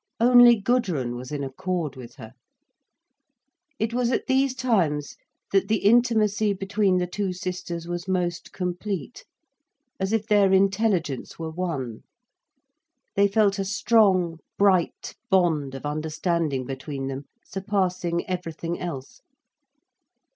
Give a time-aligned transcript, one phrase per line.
[0.19, 2.33] Only Gudrun was in accord with her.
[3.77, 5.15] It was at these times
[5.51, 9.25] that the intimacy between the two sisters was most complete,
[9.99, 12.01] as if their intelligence were one.
[13.15, 19.21] They felt a strong, bright bond of understanding between them, surpassing everything else.